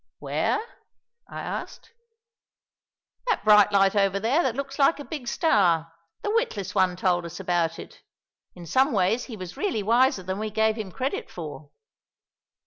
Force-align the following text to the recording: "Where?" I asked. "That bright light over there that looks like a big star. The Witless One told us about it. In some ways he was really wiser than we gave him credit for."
"Where?" 0.17 0.59
I 1.29 1.41
asked. 1.41 1.91
"That 3.27 3.43
bright 3.43 3.71
light 3.71 3.95
over 3.95 4.19
there 4.19 4.41
that 4.41 4.55
looks 4.55 4.79
like 4.79 4.99
a 4.99 5.05
big 5.05 5.27
star. 5.27 5.93
The 6.23 6.31
Witless 6.31 6.73
One 6.73 6.95
told 6.95 7.23
us 7.23 7.39
about 7.39 7.77
it. 7.77 8.01
In 8.55 8.65
some 8.65 8.93
ways 8.93 9.25
he 9.25 9.37
was 9.37 9.57
really 9.57 9.83
wiser 9.83 10.23
than 10.23 10.39
we 10.39 10.49
gave 10.49 10.75
him 10.75 10.91
credit 10.91 11.29
for." 11.29 11.69